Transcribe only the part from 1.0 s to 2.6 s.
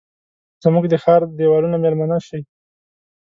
ښارد دیوالونو میلمنه شي